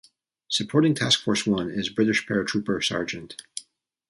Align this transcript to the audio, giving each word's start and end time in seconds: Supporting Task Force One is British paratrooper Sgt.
Supporting 0.49 0.95
Task 0.95 1.23
Force 1.23 1.45
One 1.45 1.69
is 1.69 1.89
British 1.91 2.25
paratrooper 2.25 2.79
Sgt. 2.81 3.33